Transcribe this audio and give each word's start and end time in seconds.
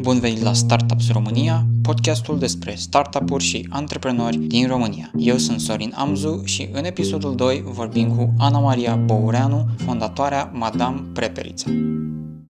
Bun 0.00 0.20
venit 0.20 0.42
la 0.42 0.52
Startups 0.52 1.10
România, 1.12 1.66
podcastul 1.82 2.38
despre 2.38 2.74
startup-uri 2.74 3.44
și 3.44 3.66
antreprenori 3.70 4.36
din 4.36 4.66
România. 4.66 5.10
Eu 5.16 5.36
sunt 5.36 5.60
Sorin 5.60 5.92
Amzu 5.94 6.42
și 6.44 6.68
în 6.72 6.84
episodul 6.84 7.34
2 7.34 7.62
vorbim 7.66 8.16
cu 8.16 8.34
Ana 8.38 8.58
Maria 8.58 8.96
Boureanu, 8.96 9.66
fondatoarea 9.76 10.50
Madame 10.52 11.00
Prepelița. 11.12 11.70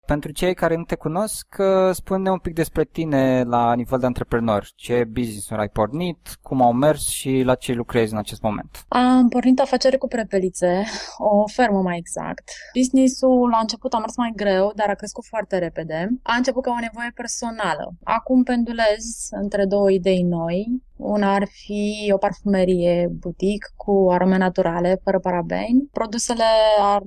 Pentru 0.06 0.32
cei 0.32 0.54
care 0.54 0.77
nu 0.77 0.83
te 0.83 0.95
cunosc, 0.95 1.46
spune 1.93 2.31
un 2.31 2.38
pic 2.38 2.54
despre 2.54 2.85
tine 2.85 3.42
la 3.42 3.74
nivel 3.74 3.99
de 3.99 4.06
antreprenor. 4.06 4.67
Ce 4.74 5.04
business-uri 5.04 5.61
ai 5.61 5.69
pornit, 5.69 6.38
cum 6.42 6.62
au 6.62 6.72
mers 6.72 7.08
și 7.08 7.42
la 7.44 7.54
ce 7.54 7.72
lucrezi 7.72 8.12
în 8.12 8.19
acest 8.19 8.43
moment? 8.43 8.85
Am 8.88 9.29
pornit 9.29 9.61
afacere 9.61 9.97
cu 9.97 10.06
prepelițe, 10.06 10.83
o 11.19 11.48
fermă 11.48 11.80
mai 11.80 11.97
exact. 11.98 12.51
Business-ul 12.75 13.48
la 13.48 13.58
început 13.58 13.93
a 13.93 13.98
mers 13.98 14.17
mai 14.17 14.33
greu, 14.37 14.72
dar 14.75 14.88
a 14.88 14.94
crescut 14.94 15.25
foarte 15.25 15.58
repede. 15.58 16.09
A 16.23 16.34
început 16.37 16.62
ca 16.62 16.71
o 16.71 16.80
nevoie 16.80 17.11
personală. 17.15 17.95
Acum 18.02 18.43
pendulez 18.43 19.29
între 19.30 19.65
două 19.65 19.91
idei 19.91 20.23
noi. 20.23 20.83
Una 20.97 21.34
ar 21.34 21.47
fi 21.51 22.11
o 22.15 22.16
parfumerie 22.16 23.09
boutique 23.21 23.69
cu 23.77 24.09
arome 24.11 24.37
naturale, 24.37 25.01
fără 25.05 25.19
parabeni. 25.19 25.89
Produsele 25.93 26.45
ar 26.80 27.02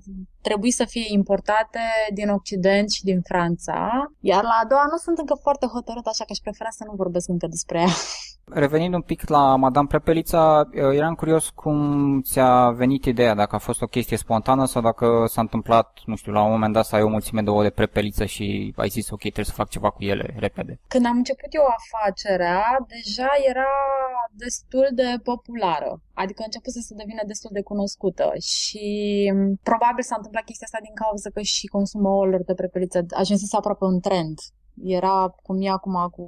trebui 0.48 0.72
să 0.72 0.86
fie 0.86 1.06
importate 1.20 1.86
din 2.14 2.30
Occident 2.30 2.90
și 2.92 3.04
din 3.04 3.22
Franța. 3.30 3.78
Iar 4.20 4.44
la 4.44 4.60
a 4.64 4.68
doua 4.72 4.86
nu 4.92 4.98
sunt 4.98 5.18
încă 5.18 5.36
foarte 5.42 5.66
hotărât, 5.66 6.06
așa 6.06 6.24
că 6.24 6.32
aș 6.34 6.38
prefera 6.38 6.70
să 6.70 6.84
nu 6.88 6.94
vorbesc 6.96 7.28
încă 7.30 7.48
despre 7.48 7.80
ea. 7.80 7.94
Revenind 8.64 8.94
un 8.94 9.02
pic 9.02 9.30
la 9.30 9.56
Madame 9.56 9.88
Prepelița, 9.88 10.70
eram 10.72 11.14
curios 11.14 11.50
cum 11.50 11.78
ți-a 12.22 12.70
venit 12.70 13.06
ideea, 13.06 13.34
dacă 13.34 13.56
a 13.56 13.66
fost 13.68 13.82
o 13.82 13.86
chestie 13.86 14.18
spontană 14.18 14.66
sau 14.66 14.82
dacă 14.82 15.26
s-a 15.28 15.42
întâmplat, 15.42 16.00
nu 16.06 16.16
știu, 16.16 16.32
la 16.32 16.44
un 16.44 16.52
moment 16.52 16.74
dat 16.74 16.86
să 16.86 16.96
ai 16.96 17.02
o 17.02 17.08
mulțime 17.08 17.42
de 17.42 17.50
ouă 17.50 17.64
de 17.64 17.70
prepeliță 17.70 18.26
și 18.26 18.74
ai 18.76 18.88
zis, 18.88 19.10
ok, 19.10 19.20
trebuie 19.20 19.46
să 19.46 19.60
fac 19.62 19.70
ceva 19.70 19.90
cu 19.90 20.04
ele 20.04 20.36
repede. 20.38 20.80
Când 20.88 21.06
am 21.06 21.18
început 21.18 21.54
eu 21.54 21.66
afacerea, 21.80 22.64
deja 22.88 23.30
era 23.50 23.72
destul 24.32 24.88
de 24.94 25.10
populară, 25.24 26.02
adică 26.22 26.40
a 26.42 26.50
început 26.50 26.72
să 26.78 26.82
se 26.88 27.00
devină 27.02 27.24
destul 27.32 27.52
de 27.54 27.68
cunoscută 27.72 28.26
și 28.54 28.86
probabil 29.70 30.04
s-a 30.04 30.18
întâmplat 30.18 30.44
chestia 30.44 30.68
asta 30.68 30.86
din 30.88 30.96
cauza 31.04 31.30
că 31.30 31.42
și 31.42 31.66
consumul 31.78 32.12
ouălor 32.12 32.42
de 32.50 32.60
prepeliță 32.62 33.00
ajunsese 33.24 33.56
aproape 33.56 33.86
un 33.94 34.00
trend. 34.08 34.38
Era 35.00 35.16
cum 35.46 35.56
e 35.62 35.70
acum 35.70 35.96
cu 36.16 36.24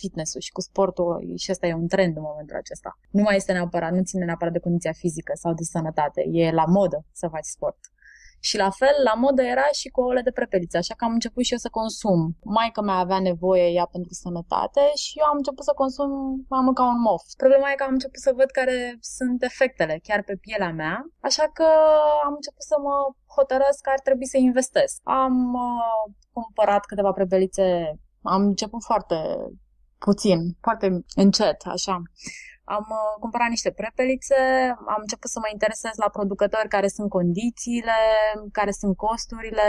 fitness-ul 0.00 0.40
și 0.46 0.52
cu 0.56 0.60
sportul 0.60 1.10
și 1.42 1.50
ăsta 1.50 1.66
e 1.66 1.82
un 1.84 1.88
trend 1.94 2.16
în 2.16 2.26
momentul 2.30 2.56
acesta. 2.56 2.90
Nu 3.10 3.22
mai 3.22 3.36
este 3.36 3.52
neapărat, 3.52 3.92
nu 3.92 4.02
ține 4.02 4.24
neapărat 4.24 4.52
de 4.52 4.64
condiția 4.66 4.92
fizică 5.02 5.32
sau 5.42 5.52
de 5.54 5.62
sănătate, 5.62 6.20
e 6.30 6.50
la 6.60 6.64
modă 6.64 6.98
să 7.12 7.28
faci 7.34 7.48
sport. 7.56 7.78
Și 8.40 8.56
la 8.56 8.70
fel, 8.70 8.96
la 9.04 9.14
modă 9.14 9.42
era 9.42 9.68
și 9.72 9.88
cu 9.88 10.00
ouăle 10.00 10.20
de 10.20 10.30
prepeliță, 10.30 10.76
așa 10.76 10.94
că 10.94 11.04
am 11.04 11.12
început 11.12 11.44
și 11.44 11.52
eu 11.52 11.58
să 11.58 11.68
consum. 11.80 12.20
Maica 12.42 12.80
mea 12.80 12.94
avea 12.94 13.20
nevoie 13.20 13.66
ea 13.78 13.88
pentru 13.94 14.12
sănătate 14.12 14.80
și 15.02 15.18
eu 15.18 15.26
am 15.26 15.36
început 15.36 15.64
să 15.64 15.72
consum 15.82 16.10
mai 16.48 16.60
mult 16.64 16.76
ca 16.76 16.84
un 16.94 17.00
mof. 17.00 17.22
Problema 17.36 17.70
e 17.70 17.74
că 17.80 17.84
am 17.86 17.96
început 17.98 18.20
să 18.26 18.32
văd 18.36 18.50
care 18.50 18.76
sunt 19.00 19.42
efectele 19.42 20.00
chiar 20.02 20.22
pe 20.22 20.34
pielea 20.44 20.72
mea, 20.72 20.96
așa 21.20 21.46
că 21.52 21.68
am 22.26 22.32
început 22.34 22.64
să 22.70 22.76
mă 22.86 22.96
hotărăsc 23.36 23.80
că 23.82 23.90
ar 23.90 24.00
trebui 24.00 24.26
să 24.26 24.36
investesc. 24.36 24.94
Am 25.02 25.34
uh, 25.54 26.14
cumpărat 26.32 26.84
câteva 26.86 27.12
prepelițe, 27.12 27.64
am 28.22 28.42
început 28.42 28.82
foarte 28.84 29.16
puțin, 29.98 30.38
foarte 30.60 30.86
încet, 31.16 31.60
așa. 31.64 32.02
Am 32.76 32.86
uh, 32.88 33.20
cumpărat 33.20 33.48
niște 33.48 33.70
prepelițe, 33.70 34.40
am 34.94 35.00
început 35.04 35.30
să 35.30 35.38
mă 35.38 35.48
interesez 35.52 35.94
la 35.96 36.08
producători 36.08 36.68
care 36.68 36.88
sunt 36.88 37.08
condițiile, 37.08 37.98
care 38.52 38.70
sunt 38.70 38.96
costurile 38.96 39.68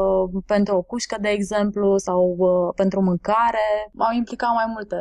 uh, 0.00 0.42
pentru 0.46 0.76
o 0.76 0.82
cușcă, 0.82 1.16
de 1.20 1.28
exemplu, 1.28 1.96
sau 1.96 2.20
uh, 2.38 2.72
pentru 2.74 3.00
mâncare. 3.00 3.68
M-au 3.92 4.12
implicat 4.12 4.52
mai 4.54 4.68
multe 4.74 4.96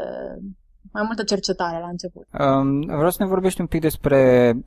mai 0.98 1.04
multă 1.06 1.24
cercetare 1.24 1.80
la 1.80 1.88
început. 1.88 2.28
Um, 2.40 2.80
vreau 2.80 3.10
să 3.10 3.24
ne 3.24 3.30
vorbești 3.30 3.62
un 3.62 3.68
pic 3.68 3.82
despre 3.82 4.20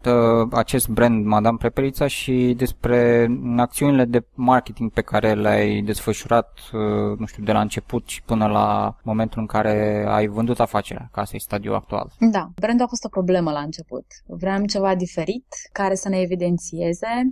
uh, 0.05 0.49
acest 0.53 0.89
brand 0.89 1.25
Madame 1.25 1.57
Prepelița 1.57 2.07
și 2.07 2.55
despre 2.57 3.29
acțiunile 3.57 4.05
de 4.05 4.25
marketing 4.35 4.93
pe 4.93 5.01
care 5.01 5.35
le-ai 5.35 5.81
desfășurat, 5.81 6.51
uh, 6.73 7.19
nu 7.19 7.27
știu, 7.27 7.45
de 7.45 7.53
la 7.53 7.61
început 7.61 8.09
și 8.09 8.23
până 8.23 8.47
la 8.47 8.97
momentul 9.03 9.41
în 9.41 9.47
care 9.47 10.05
ai 10.09 10.27
vândut 10.27 10.61
afacerea, 10.61 11.09
ca 11.13 11.21
asta 11.21 11.37
e 11.37 11.39
stadiul 11.39 11.75
actual. 11.75 12.13
Da, 12.19 12.51
brandul 12.55 12.85
a 12.85 12.89
fost 12.89 13.05
o 13.05 13.09
problemă 13.09 13.51
la 13.51 13.61
început. 13.61 14.07
Vreau 14.27 14.65
ceva 14.65 14.95
diferit, 14.95 15.47
care 15.73 15.95
să 15.95 16.09
ne 16.09 16.21
evidențieze, 16.21 17.31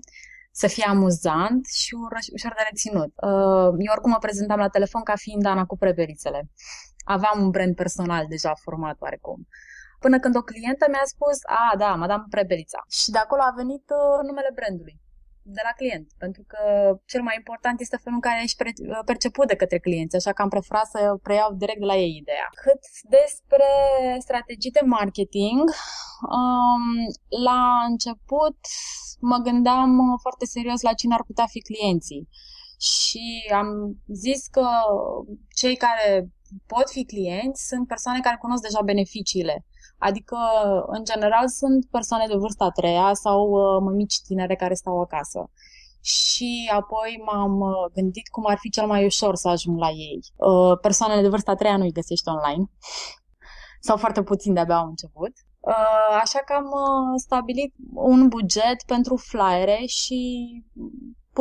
să 0.50 0.66
fie 0.66 0.84
amuzant 0.88 1.66
și 1.66 1.94
ușor 2.32 2.52
de 2.56 2.66
reținut. 2.68 3.12
Uh, 3.22 3.70
eu 3.86 3.92
oricum 3.92 4.10
mă 4.10 4.18
prezentam 4.20 4.58
la 4.58 4.68
telefon 4.68 5.02
ca 5.02 5.12
fiind 5.16 5.46
Ana 5.46 5.64
cu 5.64 5.76
prepelițele 5.76 6.50
aveam 7.14 7.36
un 7.44 7.50
brand 7.50 7.74
personal 7.74 8.24
deja 8.28 8.52
format 8.54 8.96
oarecum. 9.00 9.38
Până 10.04 10.18
când 10.18 10.36
o 10.36 10.48
clientă 10.50 10.84
mi-a 10.88 11.06
spus, 11.14 11.38
a, 11.60 11.76
da, 11.82 11.94
Madame 11.94 12.24
Prebelița. 12.30 12.80
Și 12.98 13.10
de 13.10 13.18
acolo 13.18 13.42
a 13.42 13.52
venit 13.56 13.84
uh, 13.90 14.18
numele 14.28 14.50
brandului 14.54 14.96
de 15.56 15.60
la 15.64 15.72
client, 15.80 16.06
pentru 16.18 16.42
că 16.46 16.60
cel 17.06 17.22
mai 17.22 17.34
important 17.36 17.80
este 17.80 17.96
felul 17.96 18.18
în 18.20 18.26
care 18.28 18.42
ești 18.42 18.62
uh, 18.62 18.98
perceput 19.04 19.46
de 19.46 19.56
către 19.56 19.78
clienți, 19.78 20.16
așa 20.16 20.32
că 20.32 20.42
am 20.42 20.48
preferat 20.48 20.86
să 20.86 20.98
preiau 21.22 21.52
direct 21.52 21.78
de 21.78 21.84
la 21.84 21.96
ei 21.96 22.16
ideea. 22.22 22.48
Cât 22.64 22.82
despre 23.18 23.68
strategii 24.18 24.76
de 24.78 24.84
marketing, 24.84 25.64
um, 26.36 26.84
la 27.44 27.60
început 27.88 28.58
mă 29.20 29.36
gândeam 29.36 29.90
foarte 30.20 30.44
serios 30.44 30.80
la 30.80 30.92
cine 30.92 31.14
ar 31.14 31.24
putea 31.26 31.46
fi 31.46 31.60
clienții 31.60 32.28
și 32.78 33.52
am 33.54 33.96
zis 34.06 34.46
că 34.46 34.66
cei 35.54 35.76
care 35.76 36.28
pot 36.66 36.90
fi 36.90 37.04
clienți 37.04 37.66
sunt 37.66 37.86
persoane 37.86 38.20
care 38.20 38.36
cunosc 38.40 38.62
deja 38.62 38.80
beneficiile. 38.82 39.64
Adică, 39.98 40.36
în 40.86 41.04
general, 41.04 41.48
sunt 41.48 41.86
persoane 41.90 42.26
de 42.26 42.36
vârsta 42.36 42.64
a 42.64 42.70
treia 42.70 43.10
sau 43.14 43.40
uh, 43.50 43.82
mămici 43.82 44.20
tinere 44.26 44.56
care 44.56 44.74
stau 44.74 45.00
acasă. 45.00 45.50
Și 46.00 46.70
apoi 46.74 47.22
m-am 47.26 47.60
uh, 47.60 47.92
gândit 47.94 48.28
cum 48.28 48.44
ar 48.46 48.58
fi 48.58 48.70
cel 48.70 48.86
mai 48.86 49.04
ușor 49.04 49.34
să 49.34 49.48
ajung 49.48 49.78
la 49.78 49.88
ei. 49.88 50.18
Uh, 50.36 50.78
persoanele 50.80 51.22
de 51.22 51.28
vârsta 51.28 51.50
a 51.50 51.54
treia 51.54 51.76
nu-i 51.76 51.92
găsești 51.92 52.28
online. 52.28 52.64
sau 53.80 53.96
foarte 53.96 54.22
puțin 54.22 54.54
de-abia 54.54 54.76
au 54.76 54.88
început. 54.88 55.32
Așa 56.22 56.38
că 56.38 56.52
am 56.52 56.70
stabilit 57.16 57.74
un 57.94 58.28
buget 58.28 58.82
pentru 58.86 59.16
flyere 59.16 59.82
și 59.86 60.20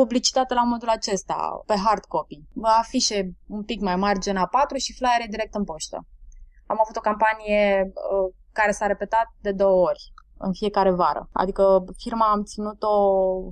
publicitate 0.00 0.54
la 0.54 0.64
modul 0.72 0.88
acesta, 0.88 1.62
pe 1.66 1.76
hard 1.84 2.04
copy. 2.14 2.38
Vă 2.52 2.70
afișe 2.82 3.18
un 3.56 3.62
pic 3.70 3.80
mai 3.80 3.96
mari 3.96 4.24
gen 4.24 4.38
A4 4.44 4.76
și 4.84 4.96
flyere 4.98 5.26
direct 5.30 5.54
în 5.54 5.64
poștă. 5.64 5.96
Am 6.66 6.78
avut 6.82 6.96
o 6.96 7.06
campanie 7.08 7.62
uh, 7.84 8.34
care 8.52 8.70
s-a 8.70 8.86
repetat 8.86 9.28
de 9.40 9.52
două 9.52 9.80
ori 9.90 10.02
în 10.38 10.52
fiecare 10.52 10.92
vară. 10.92 11.28
Adică 11.32 11.84
firma 12.04 12.26
am 12.30 12.42
ținut-o 12.42 12.94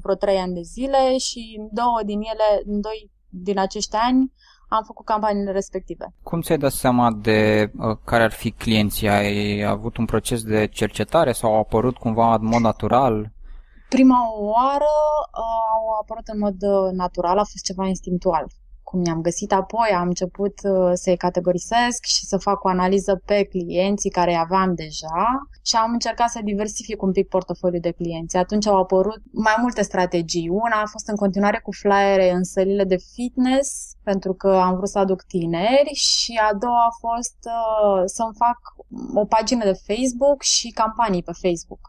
vreo 0.03 0.15
trei 0.15 0.39
ani 0.39 0.55
de 0.55 0.61
zile 0.75 1.19
și 1.19 1.57
în 1.59 1.69
două 1.73 1.99
din 2.05 2.21
ele, 2.33 2.49
în 2.65 2.81
doi 2.81 3.11
din 3.29 3.59
acești 3.59 3.97
ani, 3.97 4.33
am 4.69 4.83
făcut 4.87 5.05
campaniile 5.05 5.53
respective. 5.53 6.15
Cum 6.23 6.41
ți-ai 6.41 6.59
dat 6.59 6.73
seama 6.73 7.13
de 7.13 7.71
uh, 7.79 7.97
care 8.05 8.23
ar 8.23 8.33
fi 8.33 8.51
clienții? 8.51 9.09
Ai 9.09 9.63
avut 9.63 9.97
un 9.97 10.05
proces 10.05 10.43
de 10.43 10.67
cercetare 10.67 11.33
sau 11.33 11.53
au 11.53 11.59
apărut 11.59 11.97
cumva 11.97 12.35
în 12.35 12.47
mod 12.47 12.61
natural? 12.61 13.33
Prima 13.89 14.33
oară 14.33 14.95
uh, 15.39 15.65
au 15.75 15.89
apărut 16.01 16.29
în 16.29 16.39
mod 16.39 16.63
uh, 16.63 16.93
natural, 16.93 17.39
a 17.39 17.45
fost 17.45 17.65
ceva 17.65 17.87
instinctual. 17.87 18.47
Cum 18.95 19.05
i-am 19.05 19.21
găsit 19.21 19.53
apoi, 19.53 19.89
am 19.89 20.07
început 20.07 20.55
uh, 20.63 20.91
să-i 20.93 21.17
categorisesc 21.17 22.05
și 22.05 22.25
să 22.25 22.37
fac 22.37 22.65
o 22.65 22.69
analiză 22.69 23.23
pe 23.25 23.45
clienții 23.45 24.11
care 24.11 24.31
îi 24.31 24.39
aveam 24.43 24.75
deja 24.75 25.49
și 25.63 25.77
am 25.77 25.93
încercat 25.93 26.29
să 26.31 26.41
diversific 26.45 27.03
un 27.03 27.13
pic 27.13 27.29
portofoliul 27.29 27.81
de 27.81 27.91
clienți. 27.91 28.37
Atunci 28.37 28.67
au 28.67 28.79
apărut 28.79 29.23
mai 29.33 29.55
multe 29.61 29.83
strategii. 29.83 30.49
Una 30.49 30.81
a 30.83 30.87
fost 30.87 31.09
în 31.09 31.17
continuare 31.17 31.61
cu 31.63 31.73
flyere 31.73 32.31
în 32.31 32.45
sălile 32.45 32.85
de 32.85 32.97
fitness, 33.13 33.97
pentru 34.03 34.33
că 34.35 34.49
am 34.49 34.75
vrut 34.77 34.89
să 34.89 34.99
aduc 34.99 35.23
tineri 35.23 35.93
și 35.95 36.41
a 36.51 36.55
doua 36.55 36.85
a 36.85 36.97
fost 37.09 37.39
uh, 37.45 38.03
să-mi 38.05 38.35
fac 38.37 38.59
o 39.15 39.25
pagină 39.25 39.65
de 39.65 39.81
Facebook 39.87 40.43
și 40.43 40.69
campanii 40.69 41.23
pe 41.23 41.33
Facebook. 41.43 41.81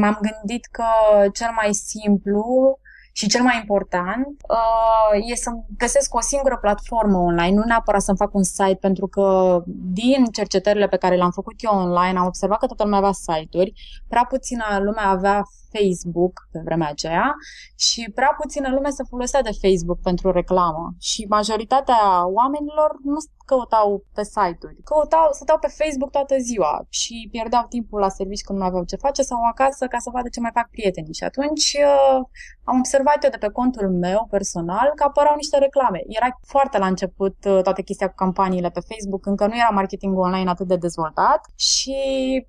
M-am 0.00 0.18
gândit 0.20 0.64
că 0.66 0.84
cel 1.32 1.50
mai 1.54 1.74
simplu 1.74 2.78
și 3.16 3.28
cel 3.28 3.42
mai 3.42 3.58
important 3.60 4.26
uh, 4.48 5.30
e 5.30 5.34
să 5.34 5.50
găsesc 5.78 6.14
o 6.14 6.20
singură 6.20 6.58
platformă 6.60 7.18
online, 7.18 7.54
nu 7.54 7.62
neapărat 7.64 8.02
să-mi 8.02 8.16
fac 8.16 8.34
un 8.34 8.42
site, 8.42 8.78
pentru 8.80 9.06
că 9.06 9.58
din 9.66 10.24
cercetările 10.24 10.88
pe 10.88 10.96
care 10.96 11.16
le-am 11.16 11.30
făcut 11.30 11.54
eu 11.58 11.78
online 11.78 12.18
am 12.18 12.26
observat 12.26 12.58
că 12.58 12.66
toată 12.66 12.82
lumea 12.82 12.98
avea 12.98 13.12
site-uri, 13.12 13.72
prea 14.08 14.26
puțină 14.28 14.64
lume 14.78 15.00
avea 15.00 15.42
Facebook 15.72 16.48
pe 16.52 16.60
vremea 16.64 16.88
aceea 16.88 17.34
și 17.76 18.10
prea 18.14 18.36
puțină 18.40 18.68
lume 18.70 18.90
se 18.90 19.04
folosea 19.08 19.42
de 19.42 19.58
Facebook 19.62 20.00
pentru 20.02 20.30
reclamă. 20.30 20.94
Și 21.00 21.26
majoritatea 21.28 22.26
oamenilor 22.26 22.90
nu 23.02 23.18
căutau 23.44 24.04
pe 24.14 24.24
site-uri, 24.24 24.76
căutau, 24.84 25.28
stăteau 25.32 25.58
pe 25.58 25.74
Facebook 25.78 26.10
toată 26.10 26.34
ziua 26.38 26.86
și 26.88 27.28
pierdeau 27.30 27.66
timpul 27.68 28.00
la 28.00 28.08
servici 28.08 28.44
când 28.46 28.58
nu 28.58 28.64
aveau 28.64 28.84
ce 28.84 28.96
face 28.96 29.22
sau 29.22 29.38
acasă 29.52 29.86
ca 29.86 29.98
să 29.98 30.10
vadă 30.12 30.28
ce 30.28 30.40
mai 30.40 30.50
fac 30.54 30.70
prietenii 30.70 31.14
și 31.14 31.24
atunci 31.24 31.76
uh, 31.84 32.20
am 32.64 32.78
observat 32.78 33.04
observat 33.04 33.24
eu 33.24 33.30
de 33.30 33.46
pe 33.46 33.52
contul 33.52 33.88
meu 33.90 34.26
personal 34.30 34.92
că 34.94 35.02
apăreau 35.06 35.34
niște 35.36 35.58
reclame. 35.58 36.00
Era 36.08 36.28
foarte 36.46 36.78
la 36.78 36.86
început 36.86 37.36
uh, 37.44 37.62
toată 37.62 37.80
chestia 37.82 38.08
cu 38.08 38.14
campaniile 38.14 38.70
pe 38.70 38.80
Facebook, 38.90 39.26
încă 39.26 39.46
nu 39.46 39.56
era 39.56 39.68
marketing 39.72 40.18
online 40.18 40.50
atât 40.50 40.66
de 40.66 40.76
dezvoltat 40.76 41.40
și 41.56 41.96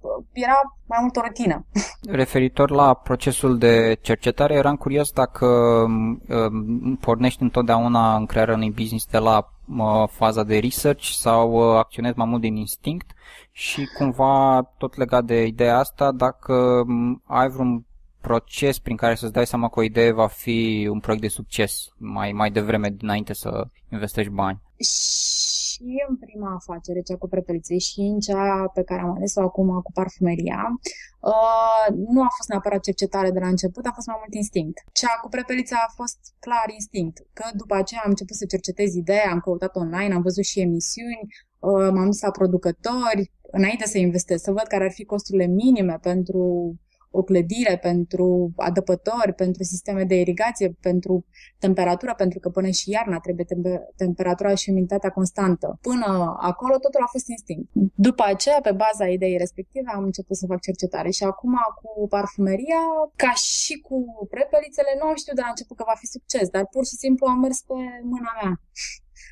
uh, 0.02 0.26
era 0.32 0.60
mai 0.86 0.98
mult 1.02 1.16
o 1.16 1.22
rutină. 1.22 1.66
Referitor 2.22 2.70
la 2.72 2.94
procesul 2.94 3.58
de 3.58 3.98
cercetare, 4.02 4.54
eram 4.54 4.76
curios 4.76 5.12
dacă 5.12 5.46
um, 5.46 6.98
pornești 7.02 7.42
întotdeauna 7.42 8.16
în 8.16 8.26
crearea 8.26 8.56
unui 8.56 8.72
business 8.72 9.06
de 9.06 9.18
la 9.18 9.50
faza 10.10 10.44
de 10.44 10.60
research 10.60 11.04
sau 11.04 11.78
acționezi 11.78 12.18
mai 12.18 12.28
mult 12.28 12.42
din 12.42 12.56
instinct 12.56 13.12
și 13.52 13.88
cumva 13.98 14.62
tot 14.78 14.96
legat 14.96 15.26
de 15.26 15.46
ideea 15.46 15.78
asta, 15.78 16.12
dacă 16.12 16.84
ai 17.26 17.50
vreun 17.50 17.86
proces 18.22 18.80
prin 18.80 18.96
care 18.96 19.16
să-ți 19.16 19.34
dai 19.34 19.46
seama 19.46 19.70
că 19.70 19.80
o 19.80 19.84
idee 19.84 20.12
va 20.12 20.28
fi 20.28 20.88
un 20.92 21.00
proiect 21.00 21.24
de 21.24 21.30
succes 21.30 21.88
mai, 21.98 22.32
mai 22.32 22.52
devreme 22.52 22.90
dinainte 22.90 23.34
să 23.34 23.68
investești 23.92 24.32
bani? 24.32 24.62
Și 25.76 26.04
în 26.10 26.16
prima 26.18 26.54
afacere, 26.54 27.02
cea 27.02 27.18
cu 27.18 27.28
prepeliței, 27.28 27.80
și 27.80 28.00
în 28.00 28.20
cea 28.20 28.72
pe 28.74 28.84
care 28.84 29.02
am 29.02 29.12
ales-o 29.16 29.42
acum 29.42 29.82
cu 29.82 29.92
parfumeria, 29.92 30.62
uh, 31.32 31.88
nu 32.14 32.22
a 32.22 32.30
fost 32.38 32.50
neapărat 32.50 32.82
cercetare 32.82 33.32
de 33.32 33.40
la 33.40 33.48
început, 33.48 33.86
a 33.86 33.92
fost 33.98 34.08
mai 34.08 34.16
mult 34.20 34.34
instinct. 34.34 34.78
Cea 34.92 35.14
cu 35.22 35.28
prepelița 35.30 35.76
a 35.88 35.92
fost 35.96 36.20
clar 36.40 36.68
instinct, 36.74 37.18
că 37.34 37.46
după 37.54 37.76
aceea 37.76 38.02
am 38.04 38.10
început 38.10 38.36
să 38.36 38.46
cercetez 38.46 38.94
ideea, 38.94 39.32
am 39.32 39.40
căutat 39.40 39.76
online, 39.76 40.14
am 40.14 40.22
văzut 40.22 40.44
și 40.44 40.60
emisiuni, 40.60 41.28
uh, 41.60 41.90
m-am 41.94 42.06
dus 42.06 42.22
la 42.22 42.32
producători, 42.32 43.32
înainte 43.52 43.86
să 43.88 43.98
investesc, 43.98 44.44
să 44.44 44.52
văd 44.52 44.68
care 44.68 44.84
ar 44.84 44.92
fi 44.92 45.06
costurile 45.06 45.46
minime 45.46 45.98
pentru 46.02 46.76
o 47.20 47.24
clădire, 47.24 47.78
pentru 47.82 48.52
adăpători, 48.56 49.34
pentru 49.34 49.64
sisteme 49.64 50.04
de 50.04 50.16
irigație, 50.20 50.78
pentru 50.82 51.26
temperatură, 51.60 52.14
pentru 52.18 52.40
că 52.40 52.50
până 52.50 52.70
și 52.70 52.90
iarna 52.90 53.20
trebuie 53.20 53.46
temperatura 53.96 54.56
și 54.56 54.70
umiditatea 54.70 55.10
constantă. 55.10 55.78
Până 55.82 56.36
acolo 56.40 56.78
totul 56.78 57.02
a 57.04 57.10
fost 57.12 57.28
instinct. 57.28 57.70
După 57.96 58.24
aceea, 58.26 58.60
pe 58.62 58.72
baza 58.72 59.08
ideii 59.08 59.38
respective, 59.38 59.92
am 59.96 60.04
început 60.04 60.36
să 60.38 60.46
fac 60.46 60.62
cercetare 60.62 61.10
și 61.10 61.24
acum 61.24 61.56
cu 61.82 62.08
parfumeria, 62.08 62.82
ca 63.16 63.32
și 63.32 63.74
cu 63.88 63.98
prepelițele, 64.30 64.92
nu 65.02 65.16
știu 65.16 65.34
de 65.34 65.42
la 65.42 65.50
început 65.50 65.78
că 65.78 65.84
va 65.88 65.98
fi 66.02 66.06
succes, 66.06 66.50
dar 66.50 66.66
pur 66.72 66.86
și 66.86 66.96
simplu 67.04 67.28
am 67.28 67.40
mers 67.40 67.60
pe 67.62 67.74
mâna 68.14 68.32
mea 68.42 68.54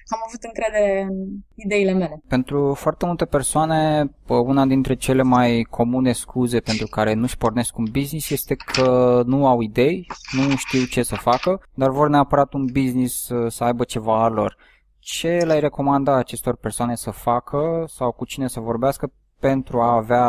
am 0.08 0.20
avut 0.28 0.44
încredere 0.44 1.02
în 1.02 1.16
ideile 1.56 1.92
mele. 1.92 2.22
Pentru 2.28 2.74
foarte 2.74 3.06
multe 3.06 3.26
persoane, 3.26 4.12
una 4.28 4.66
dintre 4.66 4.96
cele 4.96 5.22
mai 5.22 5.68
comune 5.70 6.12
scuze 6.12 6.60
pentru 6.60 6.88
care 6.88 7.14
nu-și 7.14 7.38
pornesc 7.38 7.78
un 7.78 7.88
business 7.92 8.30
este 8.30 8.56
că 8.56 9.22
nu 9.26 9.48
au 9.48 9.62
idei, 9.62 10.08
nu 10.32 10.56
știu 10.56 10.84
ce 10.84 11.04
să 11.04 11.16
facă, 11.16 11.62
dar 11.74 11.90
vor 11.90 12.10
neapărat 12.10 12.54
un 12.54 12.66
business 12.74 13.32
să 13.48 13.64
aibă 13.64 13.84
ceva 13.84 14.24
al 14.24 14.34
lor. 14.34 14.58
Ce 15.00 15.38
le-ai 15.46 15.60
recomanda 15.60 16.16
acestor 16.16 16.56
persoane 16.56 16.96
să 16.96 17.12
facă 17.12 17.84
sau 17.88 18.12
cu 18.12 18.26
cine 18.26 18.48
să 18.48 18.60
vorbească 18.60 19.12
pentru 19.50 19.76
a 19.82 19.96
avea 19.96 20.28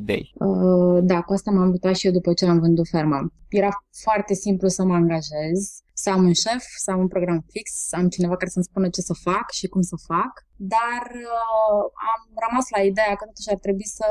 idei? 0.00 0.26
Uh, 0.34 0.98
da, 1.10 1.18
cu 1.22 1.32
asta 1.32 1.50
m-am 1.50 1.68
mutat 1.68 1.94
și 1.96 2.06
eu 2.06 2.12
după 2.12 2.32
ce 2.32 2.46
am 2.46 2.58
vândut 2.58 2.88
ferma. 2.88 3.20
Era 3.48 3.72
foarte 4.04 4.34
simplu 4.34 4.68
să 4.68 4.84
mă 4.84 4.94
angajez, 4.94 5.58
să 6.02 6.10
am 6.10 6.22
un 6.24 6.32
șef, 6.32 6.64
să 6.84 6.90
am 6.90 7.00
un 7.04 7.08
program 7.08 7.40
fix, 7.52 7.66
să 7.90 7.96
am 7.96 8.08
cineva 8.08 8.36
care 8.36 8.50
să-mi 8.50 8.68
spună 8.70 8.88
ce 8.88 9.00
să 9.00 9.14
fac 9.28 9.46
și 9.58 9.66
cum 9.66 9.82
să 9.82 9.96
fac, 10.06 10.32
dar 10.56 11.02
uh, 11.32 11.82
am 12.12 12.20
rămas 12.46 12.66
la 12.76 12.80
ideea 12.90 13.14
că 13.18 13.24
totuși 13.24 13.50
ar 13.54 13.60
trebui 13.64 13.88
să 13.98 14.06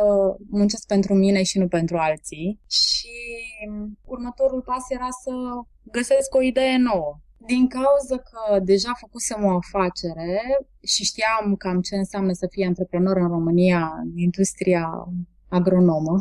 muncesc 0.60 0.86
pentru 0.88 1.14
mine 1.14 1.42
și 1.44 1.60
nu 1.60 1.68
pentru 1.68 1.98
alții 1.98 2.60
și 2.80 3.16
următorul 4.06 4.62
pas 4.62 4.84
era 4.90 5.10
să 5.24 5.34
găsesc 5.98 6.30
o 6.36 6.42
idee 6.42 6.78
nouă 6.78 7.12
din 7.46 7.68
cauza 7.68 8.18
că 8.18 8.60
deja 8.60 8.92
făcusem 9.00 9.44
o 9.44 9.56
afacere 9.56 10.60
și 10.84 11.04
știam 11.04 11.56
cam 11.56 11.82
ce 11.82 11.96
înseamnă 11.96 12.34
să 12.34 12.48
fii 12.50 12.66
antreprenor 12.66 13.18
în 13.18 13.28
România, 13.28 13.92
în 14.04 14.18
industria 14.18 15.08
agronomă, 15.50 16.20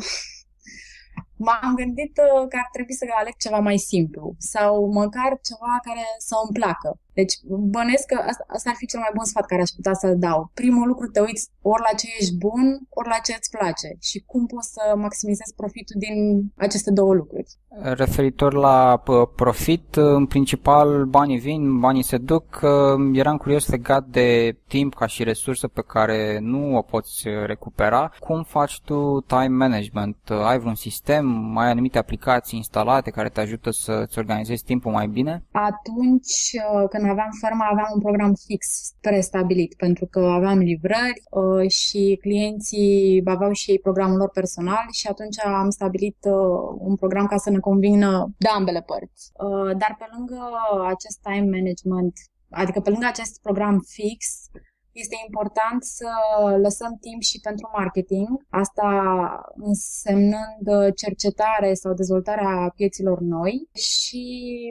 m-am 1.44 1.74
gândit 1.74 2.18
uh, 2.18 2.48
că 2.48 2.56
ar 2.56 2.68
trebui 2.72 2.94
să 2.94 3.04
aleg 3.18 3.36
ceva 3.36 3.58
mai 3.58 3.78
simplu 3.78 4.34
sau 4.38 4.92
măcar 4.92 5.38
ceva 5.48 5.78
care 5.82 6.04
să 6.18 6.34
îmi 6.44 6.52
placă. 6.52 7.00
Deci 7.14 7.34
bănesc 7.74 8.06
că 8.06 8.16
asta, 8.30 8.44
asta 8.56 8.70
ar 8.70 8.76
fi 8.78 8.86
cel 8.86 9.00
mai 9.00 9.12
bun 9.14 9.24
sfat 9.24 9.46
care 9.46 9.62
aș 9.62 9.70
putea 9.70 9.94
să-l 9.94 10.16
dau. 10.18 10.50
Primul 10.54 10.86
lucru 10.88 11.06
te 11.06 11.20
uiți 11.20 11.50
ori 11.62 11.82
la 11.88 11.96
ce 11.96 12.06
ești 12.18 12.36
bun, 12.36 12.66
ori 12.88 13.08
la 13.08 13.18
ce 13.26 13.34
îți 13.38 13.50
place 13.50 13.88
și 14.00 14.18
cum 14.26 14.46
poți 14.46 14.72
să 14.72 14.96
maximizezi 14.96 15.54
profitul 15.56 15.96
din 15.98 16.16
aceste 16.56 16.90
două 16.90 17.14
lucruri. 17.14 17.50
Referitor 17.82 18.52
la 18.54 19.02
profit, 19.36 19.96
în 19.96 20.26
principal 20.26 21.04
banii 21.04 21.38
vin, 21.38 21.78
banii 21.78 22.02
se 22.02 22.18
duc. 22.18 22.60
Eram 23.12 23.36
curios 23.36 23.68
legat 23.68 24.04
de 24.06 24.58
timp 24.68 24.94
ca 24.94 25.06
și 25.06 25.24
resursă 25.24 25.68
pe 25.68 25.82
care 25.86 26.38
nu 26.40 26.76
o 26.76 26.82
poți 26.82 27.28
recupera. 27.46 28.12
Cum 28.20 28.42
faci 28.42 28.80
tu 28.80 29.20
time 29.20 29.46
management? 29.46 30.16
Ai 30.44 30.58
vreun 30.58 30.74
sistem? 30.74 31.56
Ai 31.58 31.70
anumite 31.70 31.98
aplicații 31.98 32.58
instalate 32.58 33.10
care 33.10 33.28
te 33.28 33.40
ajută 33.40 33.70
să-ți 33.70 34.18
organizezi 34.18 34.64
timpul 34.64 34.92
mai 34.92 35.06
bine? 35.06 35.44
Atunci 35.50 36.56
când 36.90 37.01
când 37.02 37.14
aveam 37.18 37.30
ferma, 37.40 37.66
aveam 37.70 37.90
un 37.94 38.00
program 38.00 38.32
fix 38.46 38.62
prestabilit, 39.00 39.74
pentru 39.74 40.06
că 40.06 40.20
aveam 40.20 40.58
livrări 40.58 41.22
uh, 41.30 41.70
și 41.70 42.18
clienții 42.20 43.22
aveau 43.24 43.52
și 43.52 43.70
ei 43.70 43.78
programul 43.78 44.18
lor 44.18 44.30
personal 44.30 44.86
și 44.92 45.06
atunci 45.06 45.44
am 45.44 45.70
stabilit 45.70 46.18
uh, 46.20 46.76
un 46.78 46.94
program 46.96 47.26
ca 47.26 47.36
să 47.36 47.50
ne 47.50 47.58
convină 47.58 48.10
de 48.36 48.48
ambele 48.48 48.82
părți. 48.90 49.22
Uh, 49.32 49.76
dar 49.82 49.96
pe 49.98 50.06
lângă 50.16 50.40
acest 50.94 51.18
time 51.22 51.48
management, 51.56 52.12
adică 52.50 52.80
pe 52.80 52.90
lângă 52.90 53.06
acest 53.06 53.40
program 53.42 53.76
fix, 53.86 54.20
este 54.92 55.16
important 55.26 55.84
să 55.84 56.10
lăsăm 56.62 56.96
timp 57.00 57.22
și 57.22 57.40
pentru 57.40 57.70
marketing, 57.72 58.28
asta 58.50 58.90
însemnând 59.54 60.94
cercetare 60.96 61.74
sau 61.74 61.92
dezvoltarea 61.94 62.72
pieților 62.76 63.20
noi 63.20 63.68
și 63.72 64.24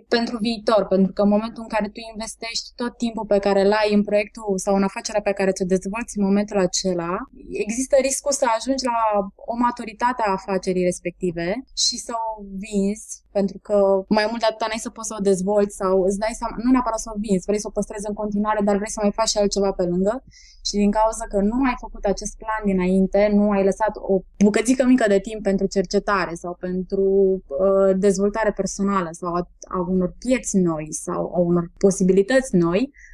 pentru 0.08 0.38
viitor, 0.38 0.86
pentru 0.86 1.12
că 1.14 1.22
în 1.22 1.30
momentul 1.30 1.64
în 1.64 1.70
care 1.70 1.88
tu 1.88 2.00
investești 2.12 2.68
tot 2.76 2.98
timpul 2.98 3.26
pe 3.26 3.40
care 3.40 3.62
îl 3.62 3.72
ai 3.72 3.94
în 3.94 4.04
proiectul 4.04 4.58
sau 4.58 4.76
în 4.76 4.84
afacerea 4.84 5.22
pe 5.22 5.32
care 5.32 5.52
ți-o 5.52 5.66
dezvolți 5.66 6.18
în 6.18 6.24
momentul 6.24 6.58
acela, 6.58 7.18
există 7.52 7.96
riscul 8.02 8.32
să 8.32 8.46
ajungi 8.58 8.86
la 8.86 9.00
o 9.36 9.56
maturitate 9.56 10.22
a 10.26 10.32
afacerii 10.32 10.84
respective 10.84 11.64
și 11.78 11.98
să 11.98 12.14
o 12.14 12.42
vinzi 12.64 13.21
pentru 13.38 13.58
că 13.68 13.78
mai 14.18 14.26
mult 14.30 14.40
de 14.42 14.50
atât 14.50 14.68
n-ai 14.68 14.86
să 14.86 14.90
poți 14.90 15.08
să 15.08 15.16
o 15.20 15.26
dezvolți 15.30 15.76
sau 15.82 15.94
îți 16.08 16.22
dai 16.24 16.34
seama, 16.40 16.56
nu 16.64 16.72
neapărat 16.72 17.00
să 17.00 17.12
o 17.14 17.20
vinzi, 17.24 17.48
vrei 17.50 17.64
să 17.64 17.70
o 17.70 17.76
păstrezi 17.78 18.08
în 18.08 18.14
continuare, 18.22 18.62
dar 18.68 18.76
vrei 18.76 18.96
să 18.96 19.00
mai 19.02 19.12
faci 19.20 19.30
și 19.30 19.38
altceva 19.38 19.72
pe 19.72 19.84
lângă. 19.84 20.24
Și 20.68 20.74
din 20.82 20.92
cauza 20.92 21.26
că 21.34 21.40
nu 21.52 21.58
ai 21.70 21.76
făcut 21.86 22.04
acest 22.04 22.34
plan 22.42 22.62
dinainte, 22.66 23.22
nu 23.38 23.46
ai 23.56 23.64
lăsat 23.64 23.94
o 24.12 24.16
bucățică 24.46 24.84
mică 24.86 25.06
de 25.08 25.20
timp 25.20 25.42
pentru 25.44 25.66
cercetare 25.76 26.34
sau 26.34 26.54
pentru 26.60 27.04
uh, 27.48 27.92
dezvoltare 28.06 28.52
personală 28.52 29.10
sau 29.12 29.34
a, 29.34 29.42
a 29.76 29.80
unor 29.94 30.16
pieți 30.20 30.58
noi 30.58 30.88
sau 31.06 31.22
a 31.36 31.40
unor 31.40 31.66
posibilități 31.78 32.56
noi, 32.56 32.82
Uh, 32.82 33.11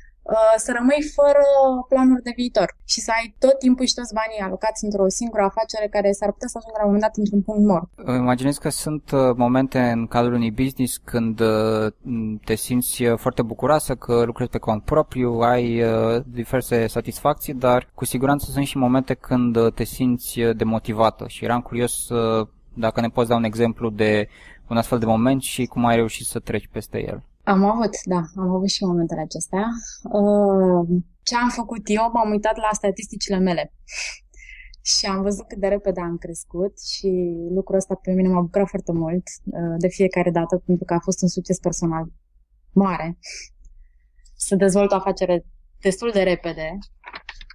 să 0.58 0.72
rămâi 0.78 1.12
fără 1.16 1.44
planuri 1.90 2.24
de 2.24 2.34
viitor 2.36 2.76
și 2.86 3.00
să 3.02 3.12
ai 3.18 3.36
tot 3.40 3.60
timpul 3.60 3.86
și 3.86 3.94
toți 3.94 4.14
banii 4.14 4.46
alocați 4.48 4.84
într-o 4.84 5.10
singură 5.10 5.44
afacere 5.44 5.88
care 5.88 6.12
s-ar 6.12 6.32
putea 6.32 6.48
să 6.48 6.58
ajungă 6.58 6.78
la 6.78 6.86
un 6.86 6.92
moment 6.92 7.06
dat 7.08 7.18
într-un 7.18 7.42
punct 7.42 7.66
mort. 7.72 7.90
Imaginez 8.24 8.58
că 8.58 8.70
sunt 8.70 9.12
uh, 9.12 9.20
momente 9.36 9.80
în 9.80 10.08
cadrul 10.08 10.34
unui 10.34 10.52
business 10.52 10.98
când 10.98 11.40
uh, 11.40 11.88
te 12.46 12.56
simți 12.56 13.04
foarte 13.04 13.42
bucuroasă 13.42 13.96
că 13.96 14.24
lucrezi 14.24 14.50
pe 14.50 14.58
cont 14.58 14.84
propriu, 14.84 15.32
ai 15.40 15.84
diverse 16.26 16.88
satisfacții, 16.88 17.54
dar 17.54 17.90
cu 17.94 18.06
siguranță 18.06 18.52
sunt 18.52 18.66
și 18.66 18.78
momente 18.78 19.14
când 19.14 19.74
te 19.74 19.84
simți 19.84 20.40
demotivată 20.56 21.28
și 21.28 21.44
eram 21.44 21.62
curios 21.62 22.08
dacă 22.74 23.02
ne 23.02 23.10
poți 23.10 23.30
da 23.30 23.36
un 23.36 23.44
exemplu 23.44 23.90
de 23.90 24.28
un 24.68 24.78
astfel 24.78 25.00
de 25.00 25.06
moment 25.06 25.42
și 25.42 25.66
cum 25.66 25.86
ai 25.86 25.96
reușit 25.96 26.26
să 26.26 26.40
treci 26.40 26.70
peste 26.72 27.08
el. 27.08 27.24
Am 27.54 27.64
avut, 27.64 27.94
da, 28.04 28.22
am 28.36 28.50
avut 28.50 28.70
și 28.70 28.84
momentele 28.84 29.22
acestea. 29.22 29.66
Uh, 30.04 30.88
ce 31.24 31.36
am 31.36 31.50
făcut 31.50 31.82
eu? 31.86 32.10
M-am 32.14 32.30
uitat 32.30 32.58
la 32.58 32.70
statisticile 32.72 33.38
mele 33.38 33.74
și 34.82 35.06
am 35.06 35.22
văzut 35.22 35.48
cât 35.48 35.58
de 35.58 35.68
repede 35.68 36.02
am 36.02 36.18
crescut 36.18 36.80
și 36.82 37.10
lucrul 37.50 37.78
ăsta 37.78 37.96
pe 37.96 38.12
mine 38.12 38.28
m-a 38.28 38.42
bucurat 38.42 38.68
foarte 38.68 38.92
mult 38.92 39.24
uh, 39.44 39.76
de 39.78 39.88
fiecare 39.88 40.32
dată 40.32 40.58
pentru 40.66 40.86
că 40.86 40.94
a 40.94 41.00
fost 41.00 41.22
un 41.22 41.28
succes 41.28 41.60
personal 41.60 42.06
mare. 42.74 43.18
Să 44.36 44.56
dezvolt 44.56 44.92
o 44.92 44.96
afacere 44.96 45.46
destul 45.80 46.10
de 46.14 46.22
repede 46.24 46.78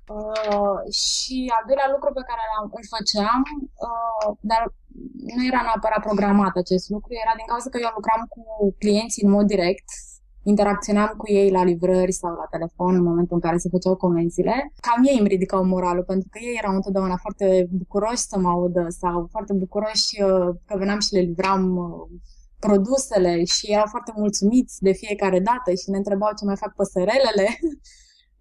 Uh, 0.09 0.79
și 1.03 1.37
al 1.57 1.65
doilea 1.67 1.89
lucru 1.95 2.11
pe 2.13 2.27
care 2.29 2.45
îl 2.79 2.85
făceam, 2.95 3.41
uh, 3.87 4.29
dar 4.51 4.63
nu 5.37 5.43
era 5.51 5.61
neapărat 5.63 6.03
programat 6.09 6.55
acest 6.57 6.87
lucru, 6.95 7.11
era 7.25 7.35
din 7.37 7.49
cauza 7.51 7.69
că 7.71 7.79
eu 7.81 7.93
lucram 7.95 8.23
cu 8.35 8.43
clienții 8.83 9.25
în 9.27 9.31
mod 9.37 9.47
direct, 9.55 9.89
interacționam 10.43 11.11
cu 11.21 11.27
ei 11.41 11.51
la 11.51 11.65
livrări 11.65 12.13
sau 12.13 12.33
la 12.43 12.47
telefon 12.55 12.95
în 12.95 13.09
momentul 13.11 13.37
în 13.37 13.45
care 13.47 13.59
se 13.59 13.69
făceau 13.75 13.97
comenzile, 13.97 14.73
cam 14.87 15.01
ei 15.11 15.19
îmi 15.19 15.33
ridicau 15.35 15.65
moralul, 15.65 16.05
pentru 16.05 16.29
că 16.31 16.39
ei 16.43 16.59
erau 16.63 16.75
întotdeauna 16.75 17.17
foarte 17.17 17.47
bucuroși 17.71 18.29
să 18.31 18.39
mă 18.39 18.49
audă 18.49 18.87
sau 18.89 19.29
foarte 19.31 19.53
bucuroși 19.53 20.23
uh, 20.23 20.49
că 20.67 20.75
veneam 20.77 21.01
și 21.01 21.15
le 21.15 21.21
livram 21.21 21.65
produsele 22.67 23.45
și 23.45 23.73
erau 23.73 23.87
foarte 23.95 24.13
mulțumiți 24.17 24.83
de 24.87 24.93
fiecare 24.93 25.41
dată 25.41 25.71
și 25.81 25.91
ne 25.91 25.97
întrebau 25.97 26.31
ce 26.39 26.45
mai 26.45 26.57
fac 26.57 26.75
păsărelele. 26.75 27.47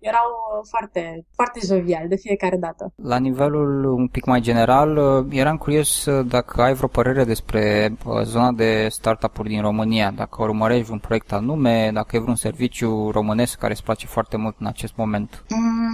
erau 0.01 0.27
uh, 0.29 0.67
foarte, 0.70 1.25
foarte 1.36 1.60
jovial 1.63 2.08
de 2.08 2.15
fiecare 2.15 2.58
dată. 2.58 2.93
La 2.96 3.17
nivelul 3.17 3.86
un 3.86 4.08
pic 4.08 4.25
mai 4.25 4.41
general, 4.41 4.98
uh, 4.98 5.25
eram 5.29 5.58
curios 5.58 6.05
uh, 6.05 6.25
dacă 6.27 6.62
ai 6.62 6.74
vreo 6.74 6.88
părere 6.88 7.24
despre 7.24 7.96
zona 8.24 8.51
de 8.51 8.88
startup-uri 8.89 9.50
din 9.50 9.62
România, 9.62 10.12
dacă 10.12 10.43
urmărești 10.43 10.91
un 10.91 11.00
proiect 11.00 11.31
anume, 11.31 11.91
dacă 11.93 12.15
e 12.15 12.20
vreun 12.20 12.36
serviciu 12.36 13.10
românesc 13.10 13.58
care 13.58 13.72
îți 13.72 13.84
place 13.84 14.08
foarte 14.08 14.38
mult 14.38 14.55
în 14.60 14.65
acest 14.65 14.96
moment. 14.96 15.43
Mm, 15.50 15.93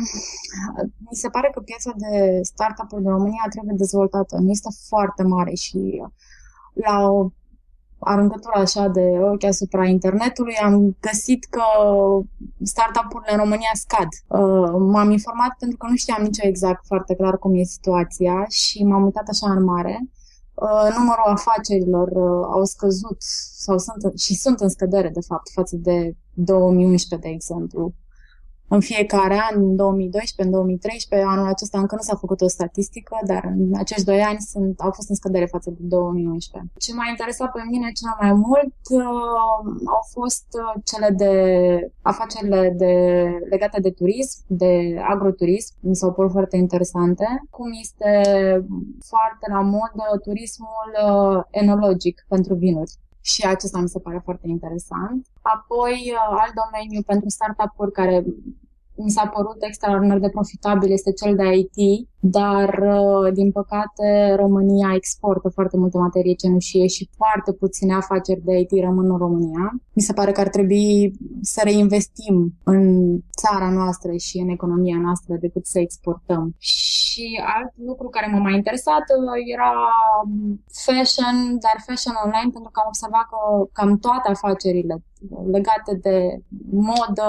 mi 1.09 1.17
se 1.23 1.29
pare 1.29 1.49
că 1.53 1.59
piața 1.59 1.91
de 1.95 2.39
startup-uri 2.41 3.01
din 3.01 3.11
România 3.11 3.45
trebuie 3.49 3.75
dezvoltată. 3.77 4.37
Nu 4.39 4.49
este 4.49 4.69
foarte 4.87 5.23
mare 5.23 5.53
și 5.53 6.03
la 6.73 7.09
o 7.09 7.29
aruncătură 7.99 8.57
așa 8.57 8.87
de 8.87 9.01
ochi 9.31 9.43
asupra 9.43 9.85
internetului, 9.85 10.55
am 10.55 10.97
găsit 10.99 11.45
că 11.45 11.61
startup-urile 12.63 13.31
în 13.31 13.37
România 13.37 13.71
scad. 13.73 14.07
Uh, 14.27 14.71
m-am 14.93 15.11
informat 15.11 15.55
pentru 15.59 15.77
că 15.77 15.85
nu 15.89 15.95
știam 15.95 16.23
nici 16.23 16.37
exact 16.41 16.85
foarte 16.85 17.15
clar 17.15 17.37
cum 17.37 17.55
e 17.55 17.63
situația 17.63 18.45
și 18.49 18.83
m-am 18.83 19.03
uitat 19.03 19.27
așa 19.27 19.51
în 19.51 19.63
mare. 19.63 20.09
Uh, 20.53 20.95
numărul 20.97 21.25
afacerilor 21.25 22.07
uh, 22.07 22.47
au 22.51 22.63
scăzut 22.63 23.17
sau 23.57 23.77
sunt 23.77 24.19
și 24.19 24.35
sunt 24.35 24.59
în 24.59 24.69
scădere, 24.69 25.09
de 25.09 25.21
fapt, 25.27 25.49
față 25.53 25.75
de 25.75 26.15
2011, 26.33 27.27
de 27.27 27.33
exemplu 27.33 27.93
în 28.67 28.79
fiecare 28.79 29.37
an, 29.51 29.63
în 29.63 29.75
2012, 29.75 30.41
în 30.41 30.51
2013, 30.51 31.29
anul 31.29 31.47
acesta 31.47 31.79
încă 31.79 31.95
nu 31.95 32.01
s-a 32.01 32.15
făcut 32.15 32.41
o 32.41 32.47
statistică, 32.47 33.17
dar 33.25 33.43
în 33.57 33.71
acești 33.77 34.03
doi 34.03 34.21
ani 34.21 34.39
sunt, 34.39 34.79
au 34.79 34.91
fost 34.91 35.09
în 35.09 35.15
scădere 35.15 35.45
față 35.45 35.69
de 35.69 35.77
2011. 35.79 36.71
Ce 36.77 36.93
m-a 36.93 37.07
interesat 37.09 37.51
pe 37.51 37.61
mine 37.69 37.91
cel 37.91 38.13
mai 38.21 38.33
mult 38.33 38.75
uh, 38.89 39.89
au 39.95 40.03
fost 40.11 40.47
uh, 40.51 40.81
cele 40.83 41.09
de 41.09 41.31
afacerile 42.01 42.73
de, 42.77 42.93
legate 43.49 43.79
de 43.79 43.91
turism, 43.91 44.43
de 44.47 44.71
agroturism, 45.07 45.73
mi 45.79 45.95
s-au 45.95 46.13
părut 46.13 46.31
foarte 46.31 46.57
interesante, 46.57 47.25
cum 47.49 47.69
este 47.81 48.11
foarte 49.05 49.45
la 49.49 49.61
modă 49.61 50.05
turismul 50.23 50.89
uh, 51.05 51.43
enologic 51.49 52.25
pentru 52.27 52.53
vinuri 52.53 52.91
și 53.31 53.41
acesta 53.45 53.79
mi 53.79 53.89
se 53.89 53.99
pare 53.99 54.21
foarte 54.23 54.47
interesant. 54.47 55.27
Apoi, 55.41 55.95
uh, 56.13 56.37
alt 56.43 56.53
domeniu 56.63 57.01
pentru 57.01 57.29
startup-uri 57.29 57.91
care 57.91 58.23
mi 58.97 59.09
s-a 59.09 59.27
părut 59.27 59.57
extraordinar 59.59 60.19
de 60.19 60.29
profitabil 60.29 60.91
este 60.91 61.11
cel 61.11 61.35
de 61.35 61.43
IT, 61.55 62.07
dar, 62.19 62.69
uh, 62.81 63.33
din 63.33 63.51
păcate, 63.51 64.35
România 64.35 64.89
exportă 64.95 65.49
foarte 65.49 65.77
multă 65.77 65.97
materie 65.97 66.33
cenușie 66.33 66.87
și 66.87 67.09
foarte 67.15 67.53
puține 67.53 67.93
afaceri 67.93 68.41
de 68.41 68.57
IT 68.59 68.71
rămân 68.83 69.11
în 69.11 69.17
România. 69.17 69.81
Mi 69.93 70.01
se 70.01 70.13
pare 70.13 70.31
că 70.31 70.39
ar 70.39 70.47
trebui 70.47 71.13
să 71.41 71.61
reinvestim 71.63 72.53
în 72.63 72.81
țara 73.41 73.69
noastră 73.69 74.11
și 74.15 74.37
în 74.37 74.49
economia 74.49 74.99
noastră 75.01 75.35
decât 75.39 75.65
să 75.65 75.79
exportăm. 75.79 76.55
Și 76.57 77.41
alt 77.57 77.71
lucru 77.89 78.07
care 78.09 78.27
m-a 78.31 78.39
mai 78.39 78.55
interesat 78.55 79.05
uh, 79.17 79.53
era 79.55 79.71
fashion, 80.85 81.35
dar 81.65 81.77
fashion 81.87 82.15
online, 82.25 82.51
pentru 82.55 82.71
că 82.71 82.79
am 82.79 82.91
observat 82.93 83.25
că 83.31 83.39
cam 83.77 83.97
toate 83.97 84.27
afacerile 84.29 84.95
legate 85.51 85.99
de 86.01 86.41
modă, 86.71 87.27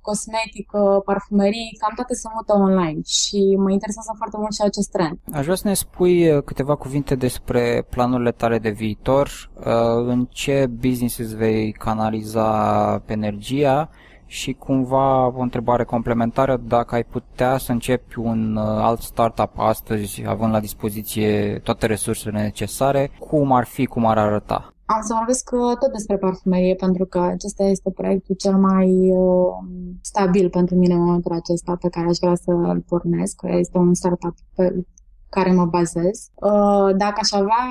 cosmetică, 0.00 1.02
parfumerii, 1.04 1.76
cam 1.78 1.92
toate 1.94 2.14
se 2.14 2.28
mută 2.34 2.52
online 2.52 3.00
și 3.06 3.56
mă 3.58 3.70
interesează 3.70 4.12
foarte 4.16 4.36
mult 4.38 4.52
și 4.54 4.62
acest 4.64 4.90
trend. 4.90 5.18
Aș 5.32 5.44
vrea 5.44 5.54
să 5.54 5.68
ne 5.68 5.74
spui 5.74 6.30
uh, 6.30 6.42
câteva 6.42 6.74
cuvinte 6.74 7.14
despre 7.14 7.86
planurile 7.90 8.32
tale 8.32 8.58
de 8.58 8.70
viitor, 8.70 9.50
uh, 9.58 9.64
în 10.06 10.28
ce 10.30 10.66
business 10.78 11.18
îți 11.18 11.36
vei 11.36 11.72
canaliza 11.72 13.02
energia 13.06 13.90
și 14.30 14.52
cumva 14.52 15.26
o 15.26 15.40
întrebare 15.40 15.84
complementară, 15.84 16.56
dacă 16.56 16.94
ai 16.94 17.04
putea 17.04 17.58
să 17.58 17.72
începi 17.72 18.18
un 18.18 18.56
uh, 18.56 18.62
alt 18.62 19.00
startup 19.00 19.58
astăzi, 19.58 20.22
având 20.26 20.52
la 20.52 20.60
dispoziție 20.60 21.60
toate 21.64 21.86
resursele 21.86 22.42
necesare, 22.42 23.10
cum 23.18 23.52
ar 23.52 23.64
fi, 23.64 23.86
cum 23.86 24.06
ar 24.06 24.18
arăta? 24.18 24.74
Am 24.94 25.00
să 25.02 25.14
vorbesc 25.16 25.50
uh, 25.52 25.76
tot 25.78 25.92
despre 25.92 26.16
parfumerie, 26.16 26.74
pentru 26.74 27.04
că 27.04 27.18
acesta 27.18 27.64
este 27.64 27.90
proiectul 27.90 28.34
cel 28.34 28.56
mai 28.56 29.10
uh, 29.10 29.52
stabil 30.00 30.50
pentru 30.50 30.74
mine 30.76 30.94
în 30.94 31.00
momentul 31.00 31.32
acesta 31.32 31.76
pe 31.80 31.88
care 31.88 32.06
aș 32.08 32.16
vrea 32.20 32.34
să-l 32.34 32.84
pornesc. 32.88 33.40
Este 33.44 33.78
un 33.78 33.94
startup 33.94 34.34
pe 34.54 34.84
care 35.30 35.52
mă 35.52 35.64
bazez. 35.64 36.16
Uh, 36.34 36.90
dacă 36.96 37.18
aș 37.22 37.32
avea 37.32 37.64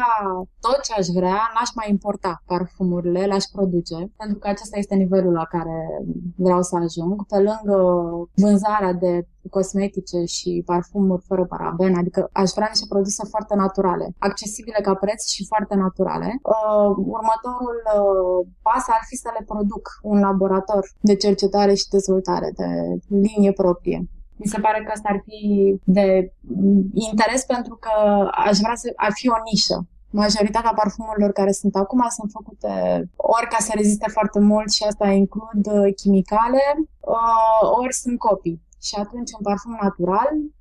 tot 0.59 0.79
ce 0.83 0.93
aș 0.97 1.07
vrea, 1.07 1.39
n-aș 1.53 1.69
mai 1.75 1.87
importa 1.89 2.41
parfumurile, 2.45 3.25
le-aș 3.25 3.43
produce, 3.43 3.97
pentru 4.17 4.37
că 4.37 4.47
acesta 4.47 4.77
este 4.77 4.95
nivelul 4.95 5.33
la 5.33 5.45
care 5.45 5.77
vreau 6.35 6.61
să 6.61 6.75
ajung. 6.75 7.25
Pe 7.25 7.37
lângă 7.37 7.77
vânzarea 8.35 8.93
de 8.93 9.27
cosmetice 9.49 10.23
și 10.25 10.63
parfumuri 10.65 11.23
fără 11.27 11.45
paraben, 11.45 11.95
adică 11.97 12.29
aș 12.33 12.49
vrea 12.55 12.67
niște 12.69 12.85
produse 12.89 13.23
foarte 13.29 13.55
naturale, 13.55 14.05
accesibile 14.17 14.79
ca 14.81 14.93
preț 14.93 15.29
și 15.29 15.45
foarte 15.45 15.75
naturale. 15.75 16.39
Uh, 16.43 16.89
următorul 17.15 17.77
uh, 17.95 18.47
pas 18.61 18.83
ar 18.87 19.01
fi 19.07 19.15
să 19.15 19.29
le 19.39 19.45
produc 19.45 19.89
un 20.01 20.19
laborator 20.19 20.89
de 21.01 21.15
cercetare 21.15 21.73
și 21.73 21.87
dezvoltare 21.89 22.51
de 22.55 22.67
linie 23.07 23.51
proprie. 23.51 24.07
Mi 24.41 24.48
se 24.48 24.60
pare 24.60 24.84
că 24.84 24.91
asta 24.91 25.10
ar 25.12 25.22
fi 25.25 25.41
de 25.84 26.34
interes 26.93 27.43
pentru 27.46 27.75
că 27.75 27.93
aș 28.31 28.58
vrea 28.58 28.75
să 28.75 28.93
ar 28.96 29.12
fi 29.13 29.29
o 29.29 29.38
nișă. 29.51 29.88
Majoritatea 30.10 30.74
parfumurilor 30.75 31.31
care 31.31 31.51
sunt 31.51 31.75
acum 31.75 32.05
sunt 32.10 32.31
făcute 32.31 32.74
ori 33.15 33.48
ca 33.50 33.58
să 33.60 33.72
reziste 33.75 34.10
foarte 34.10 34.39
mult 34.39 34.72
și 34.72 34.84
asta 34.84 35.08
includ 35.08 35.63
chimicale, 35.96 36.63
uh, 37.00 37.69
ori 37.81 37.93
sunt 37.93 38.17
copii. 38.19 38.62
Și 38.81 38.96
atunci 38.96 39.31
un 39.38 39.43
parfum 39.43 39.77
natural 39.81 40.31
Uh, 40.34 40.58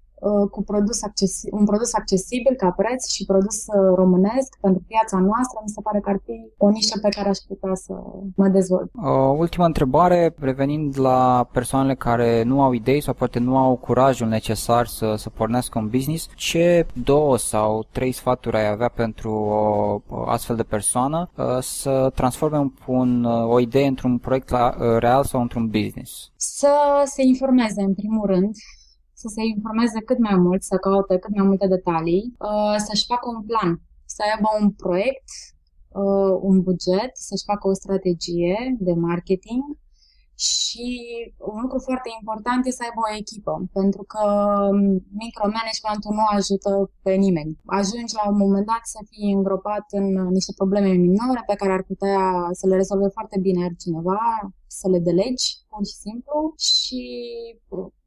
cu 0.51 0.63
produs 0.63 0.99
accesi- 1.03 1.51
un 1.51 1.65
produs 1.65 1.93
accesibil 1.95 2.55
ca 2.57 2.71
preț 2.71 3.09
și 3.15 3.25
produs 3.25 3.57
uh, 3.67 3.95
românesc 3.95 4.57
pentru 4.61 4.83
piața 4.87 5.19
noastră, 5.19 5.59
mi 5.63 5.69
se 5.69 5.81
pare 5.81 6.01
că 6.01 6.11
ar 6.11 6.21
fi 6.25 6.53
o 6.57 6.69
nișă 6.69 6.99
pe 7.03 7.09
care 7.09 7.29
aș 7.29 7.39
putea 7.49 7.75
să 7.75 7.95
mă 8.37 8.49
dezvolt. 8.49 8.91
O 9.05 9.35
ultimă 9.45 9.65
întrebare, 9.65 10.35
revenind 10.39 10.99
la 10.99 11.49
persoanele 11.53 11.95
care 11.95 12.43
nu 12.43 12.63
au 12.63 12.73
idei 12.73 13.01
sau 13.01 13.15
poate 13.15 13.39
nu 13.39 13.57
au 13.57 13.77
curajul 13.77 14.29
necesar 14.29 14.87
să, 14.87 15.15
să 15.17 15.31
pornească 15.31 15.79
un 15.79 15.89
business, 15.89 16.29
ce 16.35 16.87
două 17.05 17.37
sau 17.37 17.87
trei 17.93 18.13
sfaturi 18.13 18.57
ai 18.57 18.69
avea 18.69 18.89
pentru 18.89 19.31
o, 19.31 20.01
o 20.09 20.23
astfel 20.27 20.57
de 20.57 20.63
persoană 20.63 21.31
uh, 21.37 21.45
să 21.61 22.11
transforme 22.15 22.59
un, 22.59 22.73
un, 22.87 23.25
o 23.25 23.61
idee 23.61 23.87
într-un 23.87 24.19
proiect 24.19 24.49
la, 24.49 24.75
real 24.99 25.25
sau 25.25 25.41
într-un 25.41 25.67
business? 25.67 26.31
Să 26.37 26.73
se 27.05 27.23
informeze 27.23 27.83
în 27.83 27.95
primul 27.95 28.27
rând, 28.27 28.55
să 29.23 29.29
se 29.35 29.43
informeze 29.55 30.01
cât 30.09 30.19
mai 30.27 30.37
mult, 30.45 30.63
să 30.63 30.77
caute 30.77 31.19
cât 31.19 31.33
mai 31.37 31.47
multe 31.51 31.67
detalii, 31.77 32.25
uh, 32.49 32.77
să-și 32.87 33.09
facă 33.13 33.27
un 33.37 33.43
plan, 33.51 33.71
să 34.15 34.21
aibă 34.31 34.49
un 34.61 34.69
proiect, 34.83 35.29
uh, 36.03 36.35
un 36.49 36.57
buget, 36.67 37.13
să-și 37.29 37.49
facă 37.51 37.65
o 37.69 37.79
strategie 37.83 38.59
de 38.87 38.93
marketing 39.09 39.65
și 40.49 40.89
un 41.53 41.59
lucru 41.65 41.79
foarte 41.89 42.11
important 42.21 42.61
este 42.67 42.83
să 42.83 42.87
aibă 42.89 43.01
o 43.05 43.17
echipă, 43.23 43.55
pentru 43.79 44.03
că 44.13 44.25
um, 44.71 44.81
micromanagementul 45.25 46.13
nu 46.19 46.25
ajută 46.39 46.71
pe 47.05 47.13
nimeni. 47.25 47.53
Ajungi 47.81 48.19
la 48.21 48.25
un 48.31 48.37
moment 48.45 48.67
dat 48.73 48.83
să 48.95 49.01
fii 49.11 49.33
îngropat 49.39 49.85
în 49.99 50.07
niște 50.37 50.53
probleme 50.61 50.91
minore 51.07 51.43
pe 51.47 51.59
care 51.61 51.73
ar 51.73 51.85
putea 51.91 52.23
să 52.59 52.65
le 52.67 52.77
rezolve 52.81 53.09
foarte 53.17 53.37
bine 53.47 53.65
cineva, 53.83 54.21
să 54.79 54.87
le 54.93 54.99
delegi, 55.09 55.47
pur 55.69 55.83
și 55.91 55.97
simplu, 56.07 56.37
și 56.69 57.03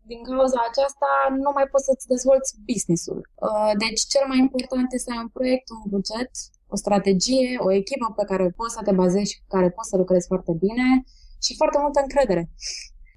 din 0.10 0.22
cauza 0.29 0.60
aceasta 0.70 1.10
nu 1.43 1.51
mai 1.58 1.67
poți 1.72 1.88
să-ți 1.89 2.08
dezvolți 2.13 2.51
business-ul. 2.70 3.22
Uh, 3.48 3.72
deci 3.84 4.01
cel 4.13 4.25
mai 4.31 4.39
important 4.46 4.88
este 4.91 5.08
să 5.08 5.13
ai 5.13 5.24
un 5.25 5.31
proiect, 5.38 5.67
un 5.75 5.84
buget, 5.93 6.31
o 6.74 6.75
strategie, 6.84 7.51
o 7.67 7.70
echipă 7.81 8.08
pe 8.20 8.25
care 8.29 8.46
poți 8.60 8.75
să 8.75 8.81
te 8.84 8.93
bazezi 9.01 9.31
și 9.31 9.39
cu 9.41 9.48
care 9.55 9.70
poți 9.70 9.89
să 9.89 9.98
lucrezi 9.98 10.27
foarte 10.31 10.53
bine 10.65 10.88
și 11.46 11.51
foarte 11.60 11.77
multă 11.84 12.00
încredere. 12.01 12.43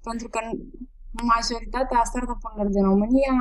Pentru 0.09 0.27
că 0.33 0.39
majoritatea 1.35 2.01
startup-urilor 2.11 2.67
din 2.75 2.83
România 2.91 3.35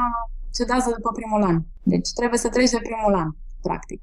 cedează 0.57 0.89
după 0.97 1.11
primul 1.11 1.43
an. 1.43 1.57
Deci 1.83 2.09
trebuie 2.19 2.39
să 2.39 2.49
treci 2.49 2.71
de 2.71 2.81
primul 2.89 3.15
an, 3.15 3.29
practic. 3.63 4.03